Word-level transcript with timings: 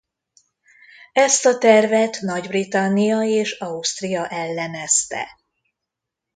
Ezt 1.13 1.45
a 1.45 1.57
tervet 1.57 2.21
Nagy-Britannia 2.21 3.21
és 3.21 3.51
Ausztria 3.59 4.27
ellenezte. 4.27 5.27